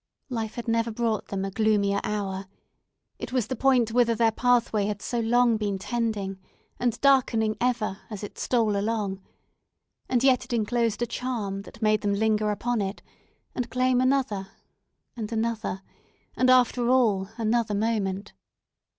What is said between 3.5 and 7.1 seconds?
point whither their pathway had so long been tending, and